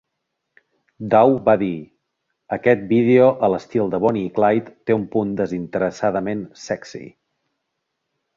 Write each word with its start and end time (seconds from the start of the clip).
Daw 1.13 1.33
va 1.49 1.53
dir: 1.63 1.75
"Aquest 2.57 2.81
vídeo 2.93 3.27
a 3.49 3.51
l'estil 3.55 3.93
de 3.93 3.99
Bonnie 4.07 4.31
i 4.31 4.33
Clyde 4.39 4.75
té 4.89 4.97
un 5.01 5.05
punt 5.17 5.37
desinteressadament 5.43 6.43
'sexy'". 6.65 7.05